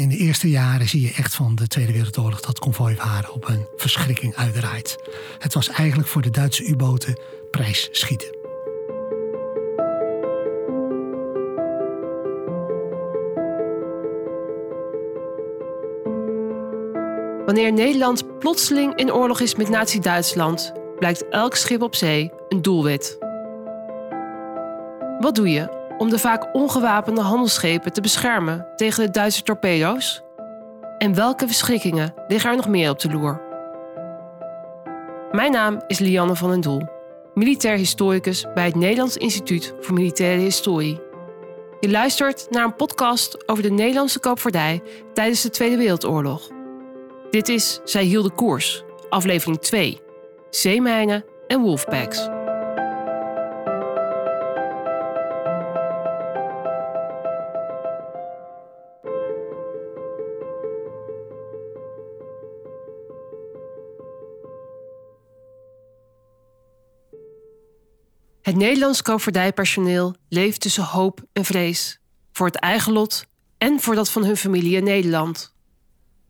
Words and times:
In 0.00 0.08
de 0.08 0.16
eerste 0.16 0.50
jaren 0.50 0.88
zie 0.88 1.00
je 1.00 1.12
echt 1.16 1.34
van 1.34 1.54
de 1.54 1.66
Tweede 1.66 1.92
Wereldoorlog 1.92 2.40
dat 2.40 2.58
konvooivaren 2.58 3.32
op 3.32 3.48
een 3.48 3.66
verschrikking 3.76 4.36
uitdraait. 4.36 4.96
Het 5.38 5.54
was 5.54 5.68
eigenlijk 5.68 6.08
voor 6.08 6.22
de 6.22 6.30
Duitse 6.30 6.64
U-boten 6.64 7.18
prijs 7.50 7.88
schieten. 7.90 8.36
Wanneer 17.44 17.72
Nederland 17.72 18.38
plotseling 18.38 18.94
in 18.94 19.12
oorlog 19.12 19.40
is 19.40 19.54
met 19.54 19.68
Nazi-Duitsland, 19.68 20.72
blijkt 20.98 21.28
elk 21.28 21.54
schip 21.56 21.82
op 21.82 21.94
zee 21.94 22.30
een 22.48 22.62
doelwit. 22.62 23.18
Wat 25.18 25.34
doe 25.34 25.48
je 25.48 25.79
om 26.00 26.10
de 26.10 26.18
vaak 26.18 26.54
ongewapende 26.54 27.20
handelsschepen 27.20 27.92
te 27.92 28.00
beschermen 28.00 28.66
tegen 28.76 29.04
de 29.04 29.10
Duitse 29.10 29.42
torpedo's? 29.42 30.22
En 30.98 31.14
welke 31.14 31.46
verschrikkingen 31.46 32.14
liggen 32.28 32.50
er 32.50 32.56
nog 32.56 32.68
meer 32.68 32.90
op 32.90 32.98
de 33.00 33.10
loer? 33.10 33.42
Mijn 35.32 35.52
naam 35.52 35.82
is 35.86 35.98
Lianne 35.98 36.36
van 36.36 36.50
den 36.50 36.60
Doel, 36.60 36.82
militair 37.34 37.76
historicus 37.76 38.46
bij 38.54 38.64
het 38.64 38.74
Nederlands 38.74 39.16
Instituut 39.16 39.74
voor 39.80 39.94
Militaire 39.94 40.40
Historie. 40.40 41.00
Je 41.80 41.90
luistert 41.90 42.46
naar 42.50 42.64
een 42.64 42.76
podcast 42.76 43.48
over 43.48 43.62
de 43.62 43.70
Nederlandse 43.70 44.20
koopvaardij 44.20 44.82
tijdens 45.14 45.42
de 45.42 45.50
Tweede 45.50 45.76
Wereldoorlog. 45.76 46.48
Dit 47.30 47.48
is 47.48 47.80
Zij 47.84 48.02
hielden 48.02 48.34
koers, 48.34 48.82
aflevering 49.08 49.58
2, 49.60 50.00
Zeemijnen 50.50 51.24
en 51.46 51.60
Wolfpacks. 51.60 52.39
Het 68.50 68.58
Nederlands 68.58 69.02
koopvaardijpersoneel 69.02 70.14
leeft 70.28 70.60
tussen 70.60 70.82
hoop 70.82 71.20
en 71.32 71.44
vrees. 71.44 71.98
Voor 72.32 72.46
het 72.46 72.56
eigen 72.56 72.92
lot 72.92 73.24
en 73.58 73.80
voor 73.80 73.94
dat 73.94 74.10
van 74.10 74.24
hun 74.24 74.36
familie 74.36 74.76
in 74.76 74.84
Nederland. 74.84 75.54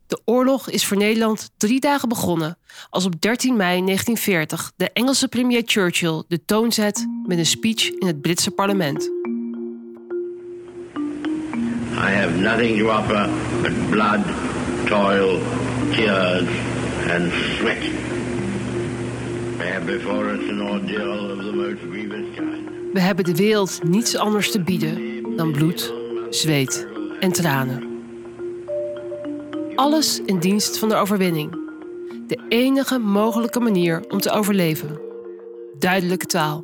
De 0.07 0.21
oorlog 0.25 0.69
is 0.69 0.85
voor 0.85 0.97
Nederland 0.97 1.49
drie 1.57 1.79
dagen 1.79 2.09
begonnen 2.09 2.57
als 2.89 3.05
op 3.05 3.21
13 3.21 3.55
mei 3.55 3.85
1940 3.85 4.71
de 4.75 4.89
Engelse 4.93 5.27
premier 5.27 5.61
Churchill 5.65 6.23
de 6.27 6.45
toon 6.45 6.71
zet 6.71 7.07
met 7.27 7.37
een 7.37 7.45
speech 7.45 7.89
in 7.89 8.07
het 8.07 8.21
Britse 8.21 8.51
parlement. 8.51 9.03
I 11.93 12.11
have 12.13 12.35
nothing 12.35 12.79
to 12.79 12.97
offer 12.97 13.29
but 13.61 13.89
blood, 13.89 14.19
toil, 14.85 15.39
tears 15.91 16.47
and 17.09 17.31
sweat. 17.57 18.10
We 22.93 22.99
hebben 22.99 23.25
de 23.25 23.35
wereld 23.35 23.83
niets 23.83 24.17
anders 24.17 24.51
te 24.51 24.61
bieden 24.61 25.21
dan 25.35 25.51
bloed, 25.51 25.93
zweet 26.29 26.87
en 27.19 27.31
tranen. 27.31 27.89
Alles 29.75 30.21
in 30.25 30.39
dienst 30.39 30.77
van 30.77 30.89
de 30.89 30.95
overwinning. 30.95 31.51
De 32.27 32.39
enige 32.49 32.99
mogelijke 32.99 33.59
manier 33.59 34.03
om 34.09 34.19
te 34.19 34.31
overleven. 34.31 34.99
Duidelijke 35.79 36.25
taal. 36.25 36.63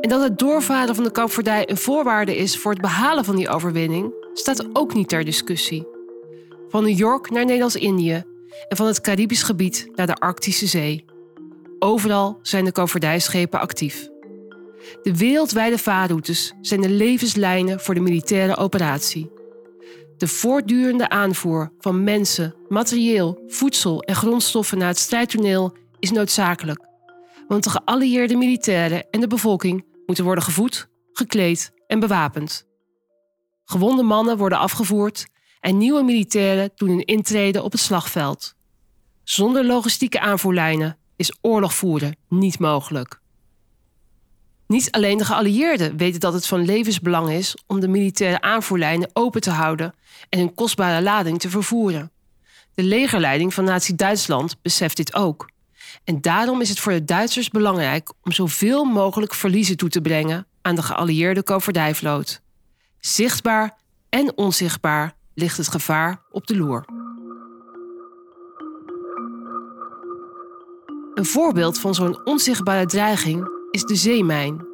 En 0.00 0.08
dat 0.08 0.22
het 0.22 0.38
doorvaren 0.38 0.94
van 0.94 1.04
de 1.04 1.10
koopvaardij 1.10 1.70
een 1.70 1.76
voorwaarde 1.76 2.36
is 2.36 2.58
voor 2.58 2.72
het 2.72 2.80
behalen 2.80 3.24
van 3.24 3.36
die 3.36 3.48
overwinning, 3.48 4.14
staat 4.32 4.66
ook 4.72 4.94
niet 4.94 5.08
ter 5.08 5.24
discussie. 5.24 5.86
Van 6.68 6.84
New 6.84 6.98
York 6.98 7.30
naar 7.30 7.44
Nederlands-Indië 7.44 8.24
en 8.68 8.76
van 8.76 8.86
het 8.86 9.00
Caribisch 9.00 9.42
gebied 9.42 9.88
naar 9.94 10.06
de 10.06 10.14
Arctische 10.14 10.66
Zee. 10.66 11.04
Overal 11.78 12.38
zijn 12.42 12.64
de 12.64 12.72
koopvaardijschepen 12.72 13.60
actief. 13.60 14.08
De 15.02 15.16
wereldwijde 15.16 15.78
vaarroutes 15.78 16.52
zijn 16.60 16.80
de 16.80 16.88
levenslijnen 16.88 17.80
voor 17.80 17.94
de 17.94 18.00
militaire 18.00 18.56
operatie. 18.56 19.30
De 20.16 20.28
voortdurende 20.28 21.08
aanvoer 21.08 21.72
van 21.78 22.04
mensen, 22.04 22.54
materieel, 22.68 23.42
voedsel 23.46 24.02
en 24.02 24.14
grondstoffen 24.14 24.78
naar 24.78 24.88
het 24.88 24.98
strijdtoneel 24.98 25.76
is 25.98 26.10
noodzakelijk. 26.10 26.80
Want 27.48 27.64
de 27.64 27.70
geallieerde 27.70 28.36
militairen 28.36 29.06
en 29.10 29.20
de 29.20 29.26
bevolking 29.26 29.84
moeten 30.06 30.24
worden 30.24 30.44
gevoed, 30.44 30.88
gekleed 31.12 31.72
en 31.86 32.00
bewapend. 32.00 32.66
Gewonde 33.64 34.02
mannen 34.02 34.36
worden 34.36 34.58
afgevoerd 34.58 35.26
en 35.66 35.78
nieuwe 35.78 36.02
militairen 36.02 36.70
doen 36.74 36.88
hun 36.88 37.04
intrede 37.04 37.62
op 37.62 37.72
het 37.72 37.80
slagveld. 37.80 38.54
Zonder 39.24 39.64
logistieke 39.64 40.20
aanvoerlijnen 40.20 40.96
is 41.16 41.36
oorlog 41.40 41.74
voeren 41.74 42.16
niet 42.28 42.58
mogelijk. 42.58 43.20
Niet 44.66 44.90
alleen 44.90 45.18
de 45.18 45.24
geallieerden 45.24 45.96
weten 45.96 46.20
dat 46.20 46.32
het 46.32 46.46
van 46.46 46.64
levensbelang 46.64 47.30
is 47.30 47.56
om 47.66 47.80
de 47.80 47.88
militaire 47.88 48.40
aanvoerlijnen 48.40 49.10
open 49.12 49.40
te 49.40 49.50
houden 49.50 49.94
en 50.28 50.38
hun 50.38 50.54
kostbare 50.54 51.02
lading 51.02 51.40
te 51.40 51.50
vervoeren. 51.50 52.10
De 52.74 52.82
legerleiding 52.82 53.54
van 53.54 53.64
Nazi-Duitsland 53.64 54.62
beseft 54.62 54.96
dit 54.96 55.14
ook. 55.14 55.50
En 56.04 56.20
daarom 56.20 56.60
is 56.60 56.68
het 56.68 56.80
voor 56.80 56.92
de 56.92 57.04
Duitsers 57.04 57.48
belangrijk 57.48 58.12
om 58.22 58.32
zoveel 58.32 58.84
mogelijk 58.84 59.34
verliezen 59.34 59.76
toe 59.76 59.88
te 59.88 60.00
brengen 60.00 60.46
aan 60.62 60.74
de 60.74 60.82
geallieerde 60.82 61.42
koopvaardijvloot. 61.42 62.40
Zichtbaar 63.00 63.76
en 64.08 64.36
onzichtbaar 64.36 65.15
ligt 65.36 65.56
het 65.56 65.68
gevaar 65.68 66.22
op 66.30 66.46
de 66.46 66.56
loer. 66.56 66.84
Een 71.14 71.24
voorbeeld 71.24 71.78
van 71.78 71.94
zo'n 71.94 72.24
onzichtbare 72.24 72.86
dreiging 72.86 73.48
is 73.70 73.82
de 73.82 73.94
zeemijn. 73.94 74.66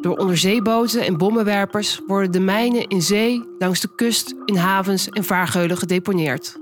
Door 0.00 0.16
onderzeeboten 0.16 1.04
en 1.04 1.16
bommenwerpers 1.16 2.00
worden 2.06 2.32
de 2.32 2.40
mijnen 2.40 2.88
in 2.88 3.02
zee, 3.02 3.48
langs 3.58 3.80
de 3.80 3.94
kust, 3.94 4.34
in 4.44 4.56
havens 4.56 5.08
en 5.08 5.24
vaargeulen 5.24 5.76
gedeponeerd. 5.76 6.58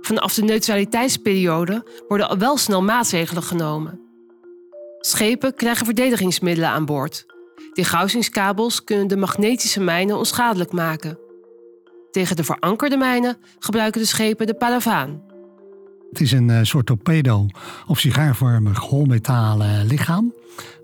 Vanaf 0.00 0.34
de 0.34 0.42
neutraliteitsperiode 0.42 1.86
worden 2.08 2.28
al 2.28 2.38
wel 2.38 2.56
snel 2.56 2.82
maatregelen 2.82 3.42
genomen. 3.42 4.00
Schepen 4.98 5.54
krijgen 5.54 5.86
verdedigingsmiddelen 5.86 6.70
aan 6.70 6.84
boord. 6.84 7.26
Gauwsingskabels 7.84 8.84
kunnen 8.84 9.08
de 9.08 9.16
magnetische 9.16 9.80
mijnen 9.80 10.16
onschadelijk 10.16 10.72
maken. 10.72 11.18
Tegen 12.18 12.36
de 12.36 12.44
verankerde 12.44 12.96
mijnen 12.96 13.36
gebruiken 13.58 14.00
de 14.00 14.06
schepen 14.06 14.46
de 14.46 14.54
paravaan. 14.54 15.22
Het 16.10 16.20
is 16.20 16.32
een 16.32 16.50
eh, 16.50 16.58
soort 16.62 16.86
torpedo 16.86 17.46
of 17.86 17.98
sigaarvormig 17.98 18.78
holmetalen 18.78 19.86
lichaam. 19.86 20.34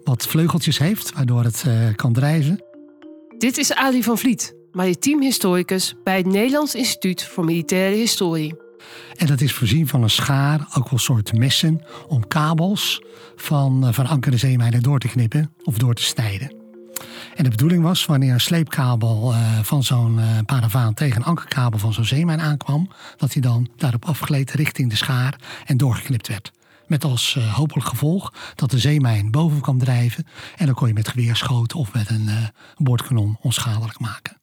Wat 0.05 0.27
vleugeltjes 0.27 0.79
heeft, 0.79 1.13
waardoor 1.13 1.45
het 1.45 1.65
eh, 1.67 1.95
kan 1.97 2.13
drijven. 2.13 2.65
Dit 3.39 3.59
is 3.59 3.75
Ali 3.75 4.03
van 4.03 4.19
Vliet, 4.19 4.55
maritiem 4.73 5.21
historicus 5.21 5.95
bij 6.05 6.17
het 6.17 6.27
Nederlands 6.27 6.75
Instituut 6.75 7.25
voor 7.25 7.45
Militaire 7.45 7.97
Historie. 7.97 8.55
En 9.17 9.27
dat 9.27 9.41
is 9.41 9.53
voorzien 9.53 9.89
van 9.89 10.03
een 10.03 10.11
schaar, 10.11 10.69
ook 10.75 10.89
wel 10.89 10.99
soort 10.99 11.33
messen, 11.33 11.85
om 12.09 12.27
kabels 12.27 13.03
van, 13.37 13.87
eh, 13.87 13.93
van 13.93 14.07
ankerde 14.07 14.37
zeemijnen 14.37 14.83
door 14.83 14.99
te 14.99 15.09
knippen 15.09 15.55
of 15.65 15.79
door 15.79 15.95
te 15.95 16.03
snijden. 16.03 16.64
En 17.35 17.45
de 17.45 17.51
bedoeling 17.51 17.83
was, 17.83 18.07
wanneer 18.07 18.33
een 18.33 18.41
sleepkabel 18.41 19.33
uh, 19.33 19.59
van 19.63 19.83
zo'n 19.83 20.19
uh, 20.19 20.39
paravaan 20.47 20.95
tegen 20.95 21.17
een 21.17 21.27
ankerkabel 21.27 21.79
van 21.79 21.93
zo'n 21.93 22.05
zeemijn 22.05 22.41
aankwam, 22.41 22.91
dat 23.17 23.33
hij 23.33 23.43
dan 23.43 23.69
daarop 23.77 24.05
afgleed 24.05 24.51
richting 24.51 24.91
de 24.91 24.97
schaar 24.97 25.41
en 25.65 25.77
doorgeknipt 25.77 26.29
werd. 26.29 26.53
Met 26.87 27.05
als 27.05 27.35
uh, 27.39 27.55
hopelijk 27.55 27.89
gevolg 27.89 28.33
dat 28.55 28.71
de 28.71 28.79
zeemijn 28.79 29.31
boven 29.31 29.61
kwam 29.61 29.79
drijven 29.79 30.27
en 30.57 30.67
dan 30.67 30.75
kon 30.75 30.89
je 30.89 30.95
met 30.95 31.09
geweerschoten 31.09 31.79
of 31.79 31.93
met 31.93 32.11
een 32.11 32.29
boordkanon 32.77 33.37
onschadelijk 33.41 33.99
maken. 33.99 34.41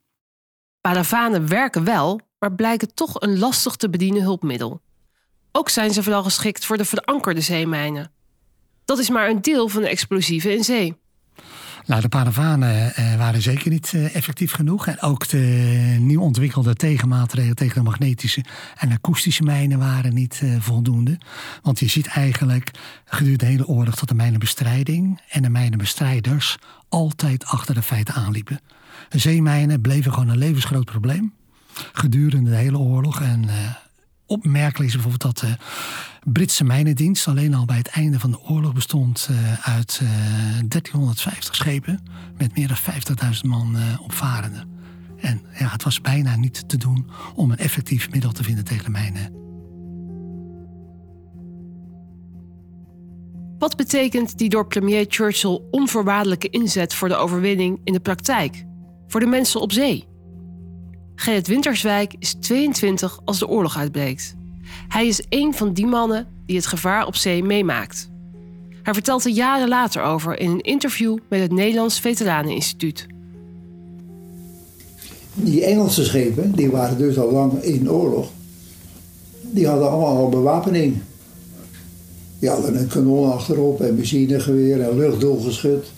Paravanen 0.81 1.47
werken 1.47 1.83
wel, 1.83 2.21
maar 2.39 2.53
blijken 2.53 2.93
toch 2.93 3.21
een 3.21 3.39
lastig 3.39 3.75
te 3.75 3.89
bedienen 3.89 4.21
hulpmiddel. 4.21 4.81
Ook 5.51 5.69
zijn 5.69 5.93
ze 5.93 6.03
vooral 6.03 6.23
geschikt 6.23 6.65
voor 6.65 6.77
de 6.77 6.85
verankerde 6.85 7.41
zeemijnen. 7.41 8.11
Dat 8.85 8.99
is 8.99 9.09
maar 9.09 9.29
een 9.29 9.41
deel 9.41 9.67
van 9.67 9.81
de 9.81 9.89
explosieven 9.89 10.55
in 10.57 10.63
zee. 10.63 10.95
Nou, 11.85 12.01
de 12.01 12.09
paravanen 12.09 12.93
uh, 12.99 13.15
waren 13.15 13.41
zeker 13.41 13.69
niet 13.69 13.91
uh, 13.95 14.15
effectief 14.15 14.51
genoeg. 14.51 14.87
En 14.87 15.01
ook 15.01 15.27
de 15.27 15.37
nieuw 15.99 16.21
ontwikkelde 16.21 16.75
tegenmaatregelen 16.75 17.55
tegen 17.55 17.75
de 17.75 17.89
magnetische 17.89 18.43
en 18.77 18.91
akoestische 18.91 19.43
mijnen 19.43 19.79
waren 19.79 20.13
niet 20.13 20.41
uh, 20.43 20.55
voldoende. 20.59 21.17
Want 21.61 21.79
je 21.79 21.87
ziet 21.87 22.07
eigenlijk 22.07 22.71
gedurende 23.05 23.45
de 23.45 23.51
hele 23.51 23.67
oorlog 23.67 23.95
dat 23.95 24.09
de 24.09 24.15
mijnenbestrijding 24.15 25.21
en 25.29 25.41
de 25.41 25.49
mijnenbestrijders 25.49 26.57
altijd 26.89 27.45
achter 27.45 27.75
de 27.75 27.81
feiten 27.81 28.13
aanliepen. 28.13 28.59
Zeemijnen 29.09 29.81
bleven 29.81 30.13
gewoon 30.13 30.29
een 30.29 30.37
levensgroot 30.37 30.85
probleem 30.85 31.33
gedurende 31.93 32.49
de 32.49 32.55
hele 32.55 32.77
oorlog. 32.77 33.21
En 33.21 33.45
opmerkelijk 34.31 34.89
is 34.89 34.93
bijvoorbeeld 34.93 35.35
dat 35.35 35.37
de 35.37 35.57
Britse 36.31 36.63
mijnendienst 36.63 37.27
alleen 37.27 37.53
al 37.53 37.65
bij 37.65 37.77
het 37.77 37.87
einde 37.87 38.19
van 38.19 38.31
de 38.31 38.41
oorlog 38.41 38.73
bestond 38.73 39.29
uit 39.61 40.01
1350 40.67 41.55
schepen 41.55 42.03
met 42.37 42.55
meer 42.55 42.67
dan 42.67 42.77
50.000 43.33 43.41
man 43.41 43.77
opvarenden. 43.99 44.69
En 45.17 45.41
ja, 45.59 45.69
Het 45.71 45.83
was 45.83 46.01
bijna 46.01 46.35
niet 46.35 46.69
te 46.69 46.77
doen 46.77 47.09
om 47.35 47.51
een 47.51 47.57
effectief 47.57 48.11
middel 48.11 48.31
te 48.31 48.43
vinden 48.43 48.63
tegen 48.63 48.83
de 48.83 48.91
mijnen. 48.91 49.39
Wat 53.57 53.75
betekent 53.75 54.37
die 54.37 54.49
door 54.49 54.67
premier 54.67 55.05
Churchill 55.07 55.61
onvoorwaardelijke 55.71 56.49
inzet 56.49 56.93
voor 56.93 57.07
de 57.07 57.15
overwinning 57.15 57.81
in 57.83 57.93
de 57.93 57.99
praktijk? 57.99 58.63
Voor 59.07 59.19
de 59.19 59.25
mensen 59.25 59.61
op 59.61 59.71
zee? 59.71 60.10
Gerrit 61.21 61.47
Winterswijk 61.47 62.13
is 62.19 62.35
22 62.39 63.19
als 63.25 63.39
de 63.39 63.47
oorlog 63.47 63.77
uitbreekt. 63.77 64.35
Hij 64.87 65.07
is 65.07 65.25
een 65.29 65.53
van 65.53 65.73
die 65.73 65.85
mannen 65.85 66.27
die 66.45 66.55
het 66.55 66.65
gevaar 66.65 67.07
op 67.07 67.15
zee 67.15 67.43
meemaakt. 67.43 68.09
Hij 68.83 68.93
vertelt 68.93 69.25
er 69.25 69.31
jaren 69.31 69.67
later 69.67 70.03
over 70.03 70.39
in 70.39 70.51
een 70.51 70.61
interview 70.61 71.17
met 71.29 71.39
het 71.39 71.51
Nederlands 71.51 71.99
Veteraneninstituut. 71.99 73.05
Die 75.33 75.65
Engelse 75.65 76.03
schepen, 76.03 76.51
die 76.51 76.71
waren 76.71 76.97
dus 76.97 77.17
al 77.17 77.31
lang 77.31 77.61
in 77.61 77.91
oorlog, 77.91 78.29
die 79.41 79.67
hadden 79.67 79.89
allemaal 79.89 80.17
al 80.17 80.29
bewapening. 80.29 80.97
Die 82.39 82.49
hadden 82.49 82.79
een 82.79 82.87
kanon 82.87 83.31
achterop 83.31 83.81
en 83.81 83.95
machinegeweer 83.95 84.81
en 84.81 84.97
luchtdoelgeschut. 84.97 85.91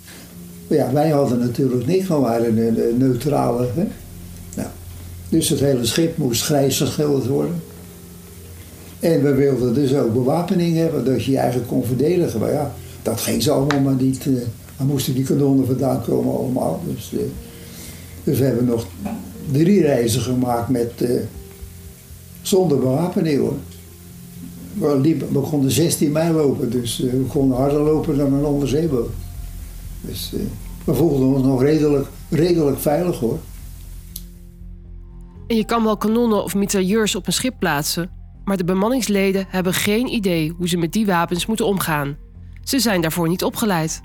Ja, 0.68 0.94
wij 0.94 1.10
hadden 1.10 1.40
natuurlijk 1.40 1.86
niks, 1.86 2.08
we 2.08 2.16
waren 2.16 2.58
een 2.58 2.98
neutrale. 2.98 3.68
Hè? 3.76 3.88
Dus 5.34 5.50
het 5.50 5.60
hele 5.60 5.86
schip 5.86 6.18
moest 6.18 6.44
grijs 6.44 6.78
geschilderd 6.78 7.28
worden. 7.28 7.64
En 9.00 9.24
we 9.24 9.34
wilden 9.34 9.74
dus 9.74 9.96
ook 9.96 10.14
bewapening 10.14 10.76
hebben, 10.76 11.06
dat 11.06 11.24
je 11.24 11.32
je 11.32 11.38
eigenlijk 11.38 11.68
kon 11.68 11.86
verdedigen. 11.86 12.40
Maar 12.40 12.52
ja, 12.52 12.74
dat 13.02 13.22
ging 13.22 13.44
ze 13.44 13.52
allemaal 13.52 13.80
maar 13.80 14.02
niet. 14.02 14.26
Uh, 14.26 14.42
dan 14.78 14.88
moesten 14.88 15.14
die 15.14 15.24
kanonnen 15.24 15.66
vandaan 15.66 16.02
komen 16.02 16.38
allemaal. 16.38 16.82
Dus, 16.94 17.12
uh, 17.14 17.20
dus 18.24 18.40
we 18.40 18.46
hebben 18.46 18.66
nog 18.66 18.88
drie 19.52 19.82
reizen 19.82 20.22
gemaakt 20.22 20.70
met, 20.70 20.92
uh, 21.02 21.10
zonder 22.42 22.80
bewapening 22.80 23.40
hoor. 23.40 23.58
We, 24.74 25.00
liepen, 25.00 25.42
konden 25.50 25.72
16 25.72 26.12
mijl 26.12 26.34
lopen, 26.34 26.70
dus 26.70 26.98
we 26.98 27.26
konden 27.28 27.58
harder 27.58 27.82
lopen 27.82 28.18
dan 28.18 28.34
een 28.34 28.46
onderzeeboot. 28.46 29.10
Dus 30.02 30.34
we 30.84 30.94
voelden 30.94 31.28
ons 31.28 31.44
nog 31.44 31.62
redelijk, 31.62 32.08
redelijk 32.30 32.80
veilig 32.80 33.20
hoor. 33.20 33.40
Je 35.56 35.66
kan 35.66 35.84
wel 35.84 35.98
kanonnen 35.98 36.44
of 36.44 36.56
mitrailleurs 36.56 37.16
op 37.16 37.28
een 37.28 37.34
schip 37.34 37.56
plaatsen, 37.60 38.10
maar 38.44 38.58
de 38.58 38.64
bemanningsleden 38.64 39.46
hebben 39.50 39.74
geen 39.74 40.08
idee 40.08 40.50
hoe 40.50 40.68
ze 40.68 40.78
met 40.78 40.92
die 40.92 41.06
wapens 41.06 41.46
moeten 41.46 41.66
omgaan. 41.66 42.18
Ze 42.64 42.80
zijn 42.80 43.02
daarvoor 43.02 43.28
niet 43.28 43.44
opgeleid. 43.44 44.02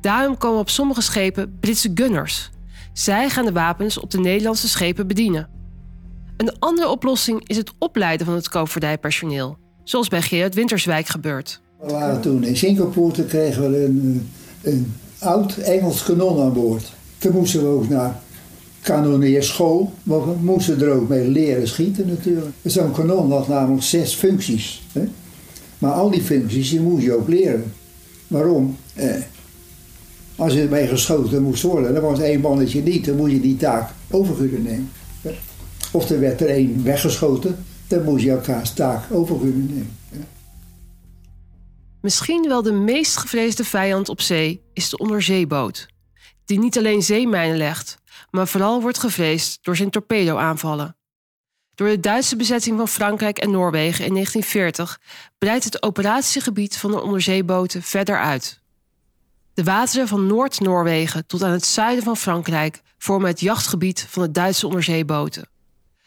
Daarom 0.00 0.38
komen 0.38 0.60
op 0.60 0.68
sommige 0.68 1.02
schepen 1.02 1.56
Britse 1.60 1.90
gunners. 1.94 2.50
Zij 2.92 3.28
gaan 3.28 3.44
de 3.44 3.52
wapens 3.52 3.98
op 3.98 4.10
de 4.10 4.18
Nederlandse 4.18 4.68
schepen 4.68 5.06
bedienen. 5.06 5.48
Een 6.36 6.58
andere 6.58 6.88
oplossing 6.88 7.48
is 7.48 7.56
het 7.56 7.72
opleiden 7.78 8.26
van 8.26 8.34
het 8.34 8.48
koopvaardijpersoneel, 8.48 9.58
zoals 9.84 10.08
bij 10.08 10.22
Gerard 10.22 10.54
Winterswijk 10.54 11.06
gebeurt. 11.06 11.60
We 11.80 11.92
waren 11.92 12.20
toen 12.20 12.44
in 12.44 12.56
Singapore, 12.56 13.12
toen 13.12 13.26
kregen 13.26 13.70
we 13.70 13.84
een, 13.84 14.30
een 14.62 14.94
oud 15.18 15.56
Engels 15.56 16.02
kanon 16.02 16.40
aan 16.42 16.52
boord. 16.52 16.92
Toen 17.18 17.32
moesten 17.32 17.62
we 17.62 17.68
ook 17.68 17.88
naar 17.88 18.20
kanoneerschool, 18.82 19.92
maar 20.02 20.24
we 20.24 20.34
moesten 20.40 20.80
er 20.80 20.90
ook 20.90 21.08
mee 21.08 21.28
leren 21.28 21.68
schieten 21.68 22.06
natuurlijk. 22.08 22.54
Zo'n 22.62 22.92
kanon 22.92 23.30
had 23.30 23.48
namelijk 23.48 23.82
zes 23.82 24.14
functies. 24.14 24.82
Hè? 24.92 25.08
Maar 25.78 25.92
al 25.92 26.10
die 26.10 26.22
functies 26.22 26.70
die 26.70 26.80
moest 26.80 27.04
je 27.04 27.16
ook 27.16 27.28
leren. 27.28 27.72
Waarom? 28.26 28.76
Eh, 28.94 29.14
als 30.36 30.52
je 30.52 30.60
ermee 30.60 30.86
geschoten 30.86 31.42
moest 31.42 31.62
worden, 31.62 31.94
dan 31.94 32.02
was 32.02 32.20
één 32.20 32.40
mannetje 32.40 32.82
niet, 32.82 33.04
dan 33.04 33.16
moet 33.16 33.30
je 33.30 33.40
die 33.40 33.56
taak 33.56 33.90
over 34.10 34.34
kunnen 34.34 34.62
nemen. 34.62 34.90
Of 35.92 36.10
er 36.10 36.20
werd 36.20 36.40
er 36.40 36.48
één 36.48 36.84
weggeschoten, 36.84 37.64
dan 37.86 38.04
moest 38.04 38.24
je 38.24 38.30
elkaars 38.30 38.72
taak 38.72 39.12
over 39.12 39.36
nemen. 39.44 39.96
Misschien 42.00 42.48
wel 42.48 42.62
de 42.62 42.72
meest 42.72 43.16
gevreesde 43.16 43.64
vijand 43.64 44.08
op 44.08 44.20
zee 44.20 44.62
is 44.72 44.88
de 44.88 44.96
onderzeeboot. 44.96 45.86
Die 46.44 46.58
niet 46.58 46.78
alleen 46.78 47.02
zeemijnen 47.02 47.56
legt, 47.56 47.98
maar 48.32 48.48
vooral 48.48 48.80
wordt 48.80 48.98
gevreesd 48.98 49.58
door 49.62 49.76
zijn 49.76 49.90
torpedo-aanvallen. 49.90 50.96
Door 51.74 51.88
de 51.88 52.00
Duitse 52.00 52.36
bezetting 52.36 52.76
van 52.76 52.88
Frankrijk 52.88 53.38
en 53.38 53.50
Noorwegen 53.50 54.04
in 54.04 54.12
1940 54.12 55.00
breidt 55.38 55.64
het 55.64 55.82
operatiegebied 55.82 56.76
van 56.76 56.90
de 56.90 57.02
onderzeeboten 57.02 57.82
verder 57.82 58.20
uit. 58.20 58.60
De 59.54 59.64
wateren 59.64 60.08
van 60.08 60.26
Noord-Noorwegen 60.26 61.26
tot 61.26 61.42
aan 61.42 61.50
het 61.50 61.64
zuiden 61.64 62.04
van 62.04 62.16
Frankrijk 62.16 62.80
vormen 62.98 63.28
het 63.28 63.40
jachtgebied 63.40 64.06
van 64.08 64.22
de 64.22 64.30
Duitse 64.30 64.66
onderzeeboten. 64.66 65.48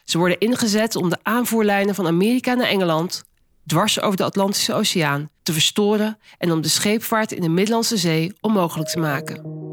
Ze 0.04 0.18
worden 0.18 0.40
ingezet 0.40 0.96
om 0.96 1.10
de 1.10 1.20
aanvoerlijnen 1.24 1.96
van 1.96 2.08
Amerika 2.08 2.54
naar 2.54 2.68
Engeland, 2.68 3.24
dwars 3.66 4.02
over 4.02 4.18
de 4.18 4.24
Atlantische 4.24 4.74
Oceaan, 4.74 5.30
te 5.44 5.54
verstoren 5.54 6.18
en 6.38 6.52
om 6.52 6.62
de 6.62 6.68
scheepvaart 6.68 7.32
in 7.32 7.42
de 7.42 7.50
Middellandse 7.50 7.98
Zee 7.98 8.34
onmogelijk 8.42 8.90
te 8.90 9.00
maken. 9.00 9.65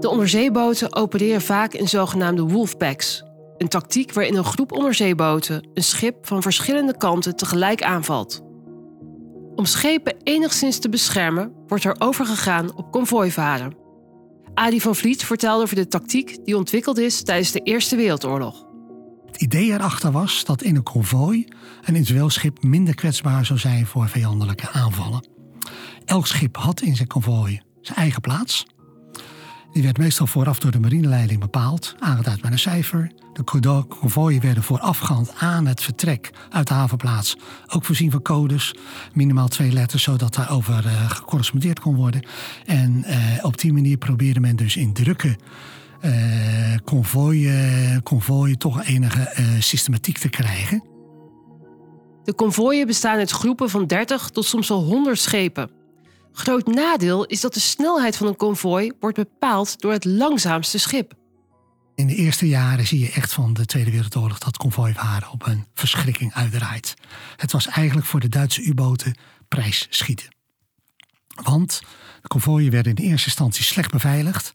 De 0.00 0.08
onderzeeboten 0.08 0.94
opereren 0.94 1.40
vaak 1.40 1.72
in 1.72 1.88
zogenaamde 1.88 2.42
wolfpacks, 2.42 3.22
een 3.56 3.68
tactiek 3.68 4.12
waarin 4.12 4.36
een 4.36 4.44
groep 4.44 4.72
onderzeeboten 4.72 5.68
een 5.74 5.82
schip 5.82 6.26
van 6.26 6.42
verschillende 6.42 6.96
kanten 6.96 7.36
tegelijk 7.36 7.82
aanvalt. 7.82 8.42
Om 9.54 9.64
schepen 9.64 10.16
enigszins 10.22 10.78
te 10.78 10.88
beschermen, 10.88 11.52
wordt 11.66 11.84
er 11.84 11.96
overgegaan 11.98 12.76
op 12.76 12.90
konvooivaren. 12.90 13.76
Adi 14.54 14.80
van 14.80 14.96
Vliet 14.96 15.24
vertelde 15.24 15.62
over 15.62 15.76
de 15.76 15.88
tactiek 15.88 16.44
die 16.44 16.56
ontwikkeld 16.56 16.98
is 16.98 17.22
tijdens 17.22 17.52
de 17.52 17.60
Eerste 17.60 17.96
Wereldoorlog. 17.96 18.66
Het 19.26 19.40
idee 19.40 19.72
erachter 19.72 20.12
was 20.12 20.44
dat 20.44 20.62
in 20.62 20.76
een 20.76 20.82
konvooi 20.82 21.46
een 21.84 21.94
individueel 21.94 22.30
schip 22.30 22.62
minder 22.62 22.94
kwetsbaar 22.94 23.46
zou 23.46 23.58
zijn 23.58 23.86
voor 23.86 24.08
vijandelijke 24.08 24.70
aanvallen. 24.70 25.28
Elk 26.04 26.26
schip 26.26 26.56
had 26.56 26.80
in 26.80 26.96
zijn 26.96 27.08
konvooi 27.08 27.60
zijn 27.80 27.98
eigen 27.98 28.20
plaats. 28.20 28.66
Die 29.72 29.82
werd 29.82 29.98
meestal 29.98 30.26
vooraf 30.26 30.58
door 30.58 30.70
de 30.70 30.80
marineleiding 30.80 31.40
bepaald, 31.40 31.94
aangeduid 31.98 32.42
met 32.42 32.52
een 32.52 32.58
cijfer. 32.58 33.10
De 33.32 33.84
konvooien 33.88 34.40
werden 34.40 34.62
voorafgaand 34.62 35.32
aan 35.38 35.66
het 35.66 35.82
vertrek 35.82 36.30
uit 36.50 36.68
de 36.68 36.74
havenplaats 36.74 37.36
ook 37.66 37.84
voorzien 37.84 38.10
van 38.10 38.22
codes, 38.22 38.74
minimaal 39.12 39.48
twee 39.48 39.72
letters, 39.72 40.02
zodat 40.02 40.34
daarover 40.34 40.86
uh, 40.86 41.10
gecorrespondeerd 41.10 41.80
kon 41.80 41.94
worden. 41.94 42.22
En 42.66 43.04
uh, 43.06 43.44
op 43.44 43.58
die 43.58 43.72
manier 43.72 43.96
probeerde 43.96 44.40
men 44.40 44.56
dus 44.56 44.76
in 44.76 44.92
drukke 44.92 45.36
uh, 46.02 46.76
konvooien, 46.84 48.02
konvooien 48.02 48.58
toch 48.58 48.84
enige 48.84 49.32
systematiek 49.58 50.18
te 50.18 50.28
krijgen. 50.28 50.82
De 52.24 52.34
konvooien 52.34 52.86
bestaan 52.86 53.18
uit 53.18 53.30
groepen 53.30 53.70
van 53.70 53.86
30 53.86 54.30
tot 54.30 54.44
soms 54.44 54.68
wel 54.68 54.82
100 54.82 55.18
schepen. 55.18 55.77
Groot 56.38 56.66
nadeel 56.66 57.24
is 57.24 57.40
dat 57.40 57.54
de 57.54 57.60
snelheid 57.60 58.16
van 58.16 58.26
een 58.26 58.36
konvooi 58.36 58.92
wordt 59.00 59.16
bepaald 59.16 59.80
door 59.80 59.92
het 59.92 60.04
langzaamste 60.04 60.78
schip. 60.78 61.14
In 61.94 62.06
de 62.06 62.14
eerste 62.14 62.48
jaren 62.48 62.86
zie 62.86 62.98
je 62.98 63.10
echt 63.10 63.32
van 63.32 63.52
de 63.52 63.66
Tweede 63.66 63.90
Wereldoorlog 63.90 64.38
dat 64.38 64.56
konvooivaren 64.56 65.30
op 65.30 65.46
een 65.46 65.66
verschrikking 65.74 66.34
uitdraait. 66.34 66.94
Het 67.36 67.52
was 67.52 67.66
eigenlijk 67.66 68.06
voor 68.06 68.20
de 68.20 68.28
Duitse 68.28 68.62
U-boten 68.62 69.16
prijsschieten. 69.48 70.34
Want 71.42 71.80
de 72.22 72.28
konvooien 72.28 72.70
werden 72.70 72.94
in 72.94 73.04
eerste 73.04 73.26
instantie 73.26 73.64
slecht 73.64 73.90
beveiligd. 73.90 74.52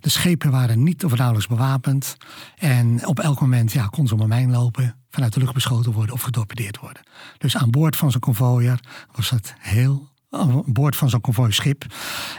De 0.00 0.08
schepen 0.08 0.50
waren 0.50 0.82
niet 0.82 1.04
of 1.04 1.16
nauwelijks 1.16 1.48
bewapend. 1.48 2.16
En 2.56 3.06
op 3.06 3.20
elk 3.20 3.40
moment 3.40 3.72
ja, 3.72 3.86
kon 3.86 4.06
zo'n 4.06 4.28
mijn 4.28 4.50
lopen, 4.50 4.96
vanuit 5.10 5.32
de 5.32 5.40
lucht 5.40 5.54
beschoten 5.54 5.92
worden 5.92 6.14
of 6.14 6.22
getorpedeerd 6.22 6.78
worden. 6.78 7.02
Dus 7.38 7.56
aan 7.56 7.70
boord 7.70 7.96
van 7.96 8.10
zo'n 8.10 8.20
konvooier 8.20 8.80
was 9.12 9.30
het 9.30 9.54
heel 9.58 10.14
aan 10.30 10.62
boord 10.66 10.96
van 10.96 11.10
zo'n 11.10 11.20
konvooischip 11.20 11.84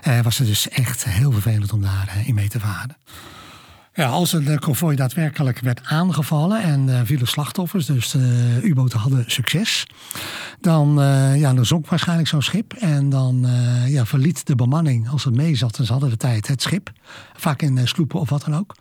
eh, 0.02 0.22
was 0.22 0.38
het 0.38 0.48
dus 0.48 0.70
echt 0.70 1.04
heel 1.04 1.32
vervelend 1.32 1.74
om 1.74 1.82
daarin 1.82 2.08
eh, 2.08 2.28
in 2.28 2.36
mee 2.36 2.50
te 2.50 2.60
varen. 2.60 2.98
Ja, 3.94 4.08
als 4.08 4.34
een 4.34 4.60
konvooi 4.60 4.96
daadwerkelijk 4.96 5.60
werd 5.60 5.82
aangevallen 5.84 6.64
en 6.64 6.88
uh, 6.88 7.00
vielen 7.04 7.28
slachtoffers, 7.28 7.86
dus 7.86 8.12
de 8.12 8.60
U-boten 8.64 9.00
hadden 9.00 9.24
succes, 9.28 9.88
dan, 10.60 11.02
uh, 11.02 11.40
ja, 11.40 11.54
dan 11.54 11.66
zonk 11.66 11.88
waarschijnlijk 11.88 12.28
zo'n 12.28 12.42
schip 12.42 12.74
en 12.74 13.10
dan 13.10 13.48
ja, 13.88 14.06
verliet 14.06 14.46
de 14.46 14.56
bemanning, 14.56 15.10
als 15.10 15.24
het 15.24 15.36
mee 15.36 15.56
zat 15.56 15.78
en 15.78 15.86
ze 15.86 15.92
hadden 15.92 16.10
de 16.10 16.18
tijd, 16.18 16.48
het 16.48 16.62
schip. 16.62 16.92
Vaak 17.36 17.62
in 17.62 17.88
sloepen 17.88 18.20
of 18.20 18.30
wat 18.30 18.44
dan 18.46 18.56
ook. 18.56 18.76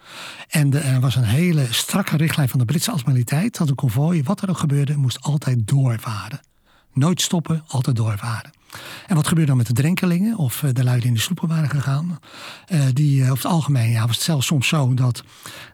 En 0.49 0.85
er 0.85 1.01
was 1.01 1.17
een 1.17 1.25
hele 1.25 1.67
strakke 1.71 2.17
richtlijn 2.17 2.49
van 2.49 2.59
de 2.59 2.65
Britse 2.65 2.91
admiraliteit 2.91 3.59
dat 3.59 3.69
een 3.69 3.75
konvooi, 3.75 4.23
wat 4.23 4.43
er 4.43 4.51
ook 4.51 4.59
gebeurde, 4.59 4.97
moest 4.97 5.21
altijd 5.21 5.69
doorvaren. 5.69 6.41
Nooit 6.93 7.21
stoppen, 7.21 7.65
altijd 7.67 7.97
doorvaren. 7.97 8.51
En 9.07 9.15
wat 9.15 9.27
gebeurde 9.27 9.49
dan 9.49 9.57
met 9.57 9.67
de 9.67 9.73
drenkelingen 9.73 10.37
of 10.37 10.63
eh, 10.63 10.71
de 10.73 10.85
luiden 10.85 11.01
die 11.01 11.11
in 11.11 11.17
de 11.17 11.21
sloepen 11.21 11.49
waren 11.49 11.71
gegaan? 11.71 12.19
Uh, 12.69 12.81
die, 12.93 13.21
uh, 13.21 13.31
over 13.31 13.45
het 13.45 13.53
algemeen 13.53 13.91
ja, 13.91 14.07
was 14.07 14.17
het 14.17 14.25
zelfs 14.25 14.47
soms 14.47 14.69
zo 14.69 14.95
dat 14.95 15.23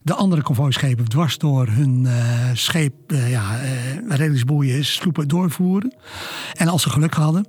de 0.03 0.15
andere 0.15 0.43
konvooischepen 0.43 1.09
dwars 1.09 1.39
door 1.39 1.67
hun 1.67 2.05
uh, 2.05 2.15
scheep, 2.53 2.95
ja, 3.29 3.61
reddingsboeien, 4.09 4.85
sloepen 4.85 5.29
doorvoeren. 5.29 5.95
En 6.53 6.69
als 6.69 6.83
ze 6.83 6.91
geluk 6.91 7.15
hadden, 7.15 7.47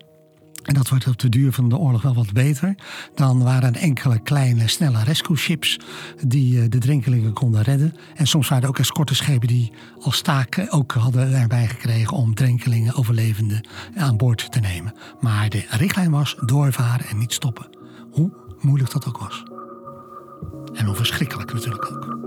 En 0.63 0.73
dat 0.73 0.89
wordt 0.89 1.07
op 1.07 1.19
de 1.19 1.29
duur 1.29 1.51
van 1.51 1.69
de 1.69 1.77
oorlog 1.77 2.01
wel 2.01 2.13
wat 2.13 2.33
beter. 2.33 2.75
Dan 3.15 3.43
waren 3.43 3.75
enkele 3.75 4.19
kleine, 4.19 4.67
snelle 4.67 5.03
rescue 5.03 5.37
ships 5.37 5.79
die 6.27 6.61
eh, 6.61 6.69
de 6.69 6.77
drenkelingen 6.77 7.33
konden 7.33 7.61
redden. 7.61 7.95
En 8.15 8.27
soms 8.27 8.47
waren 8.47 8.63
er 8.63 8.69
ook 8.69 8.79
escorteschepen 8.79 9.47
die 9.47 9.71
als 9.99 10.21
taak 10.21 10.67
ook 10.69 10.91
hadden 10.91 11.33
erbij 11.33 11.67
gekregen 11.67 12.17
om 12.17 12.35
drenkelingen, 12.35 12.95
overlevenden 12.95 13.67
aan 13.95 14.17
boord 14.17 14.51
te 14.51 14.59
nemen. 14.59 14.93
Maar 15.19 15.49
de 15.49 15.65
richtlijn 15.69 16.11
was 16.11 16.35
doorvaren 16.45 17.05
en 17.07 17.17
niet 17.17 17.33
stoppen. 17.33 17.67
Hoe 18.11 18.31
moeilijk 18.61 18.91
dat 18.91 19.07
ook 19.07 19.17
was. 19.17 19.43
En 20.73 20.85
hoe 20.85 20.95
verschrikkelijk 20.95 21.53
natuurlijk 21.53 21.91
ook. 21.91 22.22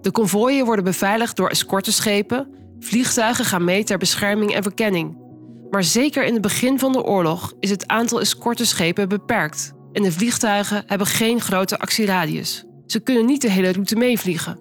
De 0.00 0.10
konvooien 0.10 0.64
worden 0.64 0.84
beveiligd 0.84 1.36
door 1.36 1.48
escorteschepen. 1.48 2.54
Vliegtuigen 2.78 3.44
gaan 3.44 3.64
mee 3.64 3.84
ter 3.84 3.98
bescherming 3.98 4.54
en 4.54 4.62
verkenning. 4.62 5.18
Maar 5.70 5.84
zeker 5.84 6.24
in 6.24 6.32
het 6.32 6.42
begin 6.42 6.78
van 6.78 6.92
de 6.92 7.02
oorlog 7.02 7.52
is 7.60 7.70
het 7.70 7.86
aantal 7.86 8.20
escorteschepen 8.20 9.08
beperkt. 9.08 9.72
En 9.92 10.02
de 10.02 10.12
vliegtuigen 10.12 10.82
hebben 10.86 11.06
geen 11.06 11.40
grote 11.40 11.78
actieradius. 11.78 12.64
Ze 12.86 13.00
kunnen 13.00 13.26
niet 13.26 13.42
de 13.42 13.50
hele 13.50 13.72
route 13.72 13.96
meevliegen. 13.96 14.60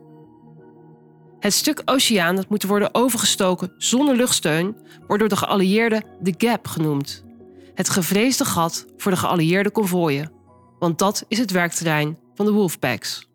Het 1.40 1.54
stuk 1.54 1.82
oceaan 1.86 2.36
dat 2.36 2.50
moet 2.50 2.64
worden 2.64 2.94
overgestoken 2.94 3.74
zonder 3.78 4.16
luchtsteun 4.16 4.76
wordt 5.08 5.20
door 5.20 5.30
de 5.30 5.36
geallieerden 5.36 6.04
de 6.20 6.34
Gap 6.38 6.68
genoemd. 6.68 7.26
Het 7.74 7.90
gevreesde 7.90 8.46
gat 8.46 8.86
voor 8.98 9.12
de 9.12 9.18
geallieerde 9.18 9.72
konvooien. 9.72 10.32
Want 10.80 11.00
dat 11.00 11.26
is 11.28 11.38
het 11.38 11.52
werkterrein 11.52 12.18
van 12.36 12.46
de 12.46 12.52
Wolfpacks. 12.52 13.27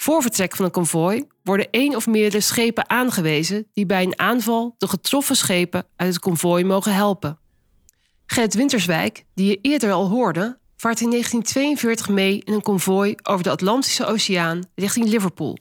Voor 0.00 0.22
vertrek 0.22 0.56
van 0.56 0.64
een 0.64 0.70
konvooi 0.70 1.26
worden 1.42 1.68
één 1.70 1.96
of 1.96 2.06
meerdere 2.06 2.42
schepen 2.42 2.90
aangewezen 2.90 3.66
die 3.72 3.86
bij 3.86 4.02
een 4.02 4.18
aanval 4.18 4.74
de 4.78 4.88
getroffen 4.88 5.36
schepen 5.36 5.86
uit 5.96 6.12
het 6.12 6.18
konvooi 6.18 6.64
mogen 6.64 6.94
helpen. 6.94 7.38
Gert 8.26 8.54
Winterswijk, 8.54 9.24
die 9.34 9.46
je 9.46 9.58
eerder 9.62 9.92
al 9.92 10.08
hoorde, 10.08 10.58
vaart 10.76 11.00
in 11.00 11.10
1942 11.10 12.08
mee 12.08 12.42
in 12.44 12.52
een 12.52 12.62
konvooi 12.62 13.14
over 13.22 13.42
de 13.44 13.50
Atlantische 13.50 14.06
Oceaan 14.06 14.64
richting 14.74 15.08
Liverpool. 15.08 15.58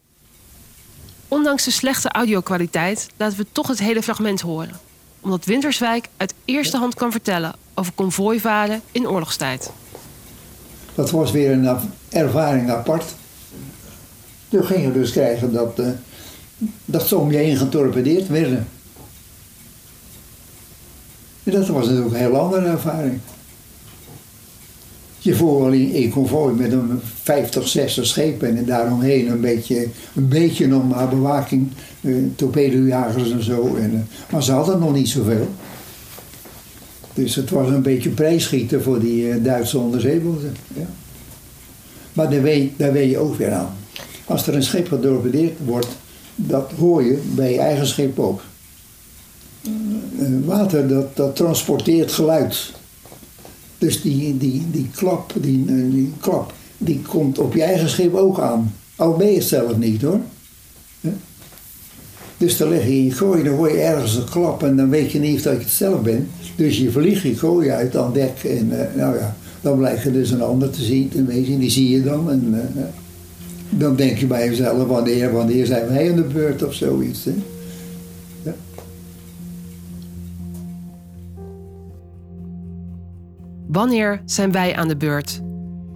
Ondanks 1.27 1.63
de 1.63 1.72
slechte 1.72 2.10
audiokwaliteit 2.10 3.08
laten 3.17 3.38
we 3.38 3.46
toch 3.51 3.67
het 3.67 3.79
hele 3.79 4.03
fragment 4.03 4.41
horen, 4.41 4.79
omdat 5.20 5.46
Winterswijk 5.46 6.08
uit 6.17 6.34
eerste 6.46 6.77
hand 6.77 6.94
kan 6.94 7.12
vertellen 7.12 7.56
over 7.74 7.94
konvooivaren 7.94 8.82
in 8.91 9.08
oorlogstijd. 9.08 9.72
Dat 10.96 11.12
was 11.12 11.32
weer 11.32 11.51
een 11.51 11.79
ervaring 12.10 12.70
apart. 12.70 13.15
Toen 14.50 14.63
ging 14.63 14.84
je 14.84 14.92
dus 14.92 15.12
krijgen 15.12 15.54
dat, 15.54 15.80
uh, 15.80 15.88
dat 16.86 17.08
ze 17.08 17.18
om 17.18 17.32
je 17.32 17.38
heen 17.38 17.58
getorpedeerd 17.58 18.27
werden. 18.27 18.68
En 21.44 21.51
dat 21.51 21.68
was 21.68 21.86
natuurlijk 21.86 22.13
een 22.13 22.20
heel 22.20 22.38
andere 22.38 22.66
ervaring. 22.66 23.20
Je 25.20 25.36
voer 25.36 25.75
in, 25.75 25.92
in 25.92 26.10
konvooi 26.10 26.56
met 26.56 26.72
een 26.72 27.00
50, 27.22 27.68
60 27.68 28.06
schepen 28.06 28.58
en 28.58 28.66
daaromheen 28.66 29.32
een 29.32 29.42
beetje, 29.42 29.88
een 30.16 30.27
beetje 30.27 30.68
nog 30.68 30.88
maar 30.89 31.10
bewaking, 31.10 31.68
uh, 32.01 32.24
torpedojagers 32.36 33.32
en 33.32 33.44
zo. 33.44 33.75
En, 33.75 33.94
uh, 33.94 34.00
maar 34.32 34.44
ze 34.44 34.51
hadden 34.51 34.80
nog 34.80 34.94
niet 34.94 35.08
zoveel. 35.08 35.48
Dus 37.13 37.36
het 37.36 37.50
was 37.50 37.70
een 37.70 37.82
beetje 37.82 38.10
prijsschieten 38.10 38.84
voor 38.84 39.00
die 39.00 39.42
Duitse 39.42 39.77
onderzeeboten. 39.77 40.56
Ja. 40.75 40.88
Maar 42.13 42.30
daar 42.30 42.42
weet, 42.42 42.72
daar 42.77 42.92
weet 42.92 43.10
je 43.10 43.18
ook 43.18 43.36
weer 43.36 43.51
aan. 43.51 43.75
Als 44.27 44.48
er 44.48 44.55
een 44.55 44.63
schip 44.63 44.88
getorpedeerd 44.88 45.57
wordt, 45.65 45.88
dat 46.36 46.72
hoor 46.72 47.03
je 47.03 47.22
bij 47.36 47.51
je 47.51 47.60
eigen 47.60 47.88
schip 47.88 48.19
ook. 48.19 48.41
Water, 50.46 50.88
dat, 50.88 51.15
dat 51.15 51.36
transporteert 51.36 52.12
geluid. 52.12 52.72
Dus 53.77 54.01
die, 54.01 54.38
die, 54.38 54.65
die, 54.72 54.89
klap, 54.96 55.34
die, 55.41 55.65
die 55.89 56.13
klap, 56.19 56.53
die 56.77 57.01
komt 57.01 57.39
op 57.39 57.53
je 57.53 57.63
eigen 57.63 57.89
schip 57.89 58.15
ook 58.15 58.39
aan. 58.39 58.74
Al 58.96 59.13
ben 59.13 59.27
je 59.27 59.36
het 59.38 59.43
zelf 59.43 59.77
niet 59.77 60.01
hoor. 60.01 60.19
Dus 62.38 62.57
dan 62.57 62.69
leg 62.69 62.84
je 62.84 62.91
in 62.91 63.03
je 63.03 63.12
gooi, 63.12 63.43
dan 63.43 63.55
hoor 63.55 63.72
je 63.72 63.81
ergens 63.81 64.15
een 64.15 64.29
klap 64.29 64.63
en 64.63 64.75
dan 64.75 64.89
weet 64.89 65.12
je 65.12 65.19
niet 65.19 65.36
of 65.36 65.41
dat 65.41 65.53
je 65.53 65.60
het 65.60 65.69
zelf 65.69 66.01
bent. 66.01 66.27
Dus 66.55 66.77
je 66.77 66.91
vliegt 66.91 67.22
je 67.22 67.36
gooi 67.36 67.69
uit 67.69 67.96
aan 67.98 68.13
dek 68.13 68.43
en 68.43 68.67
nou 68.96 69.17
ja, 69.17 69.36
dan 69.62 69.77
blijkt 69.77 70.03
je 70.03 70.12
dus 70.12 70.31
een 70.31 70.41
ander 70.41 70.69
te 70.69 70.84
zien, 70.84 71.10
te 71.10 71.24
wezen, 71.24 71.60
die 71.60 71.69
zie 71.69 71.89
je 71.89 72.03
dan. 72.03 72.31
En, 72.31 72.55
dan 73.70 73.96
denk 73.96 74.18
je 74.18 74.28
bij 74.28 74.48
jezelf, 74.48 74.88
wanneer, 74.88 75.32
wanneer 75.32 75.66
zijn 75.66 75.88
wij 75.88 76.10
aan 76.10 76.16
de 76.16 76.24
beurt 76.24 76.64
of 76.64 76.74
zoiets. 76.74 77.26
Hè? 77.26 77.34
Wanneer 83.68 84.22
zijn 84.26 84.52
wij 84.52 84.76
aan 84.76 84.88
de 84.88 84.98
beurt? 84.98 85.42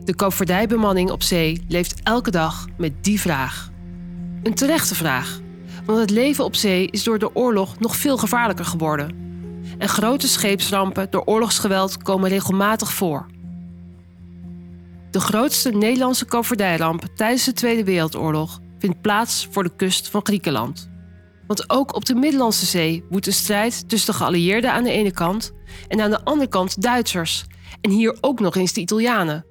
De 0.03 0.15
koopvaardijbemanning 0.15 1.11
op 1.11 1.23
zee 1.23 1.65
leeft 1.67 1.99
elke 2.03 2.31
dag 2.31 2.67
met 2.77 2.91
die 3.01 3.19
vraag. 3.19 3.71
Een 4.43 4.53
terechte 4.53 4.95
vraag, 4.95 5.39
want 5.85 5.99
het 5.99 6.09
leven 6.09 6.43
op 6.43 6.55
zee 6.55 6.87
is 6.87 7.03
door 7.03 7.19
de 7.19 7.35
oorlog 7.35 7.79
nog 7.79 7.95
veel 7.95 8.17
gevaarlijker 8.17 8.65
geworden. 8.65 9.15
En 9.77 9.89
grote 9.89 10.27
scheepsrampen 10.27 11.07
door 11.09 11.23
oorlogsgeweld 11.25 11.97
komen 11.97 12.29
regelmatig 12.29 12.93
voor. 12.93 13.25
De 15.11 15.19
grootste 15.19 15.71
Nederlandse 15.71 16.25
koopvaardijramp 16.25 17.03
tijdens 17.15 17.43
de 17.43 17.53
Tweede 17.53 17.83
Wereldoorlog 17.83 18.59
vindt 18.79 19.01
plaats 19.01 19.47
voor 19.51 19.63
de 19.63 19.75
kust 19.75 20.09
van 20.09 20.25
Griekenland. 20.25 20.89
Want 21.47 21.69
ook 21.69 21.95
op 21.95 22.05
de 22.05 22.15
Middellandse 22.15 22.65
Zee 22.65 23.03
woedt 23.09 23.27
een 23.27 23.33
strijd 23.33 23.89
tussen 23.89 24.11
de 24.11 24.17
geallieerden 24.17 24.71
aan 24.71 24.83
de 24.83 24.91
ene 24.91 25.11
kant 25.11 25.51
en 25.87 26.01
aan 26.01 26.09
de 26.09 26.23
andere 26.23 26.49
kant 26.49 26.81
Duitsers, 26.81 27.45
en 27.81 27.89
hier 27.89 28.17
ook 28.21 28.39
nog 28.39 28.55
eens 28.55 28.73
de 28.73 28.81
Italianen. 28.81 29.45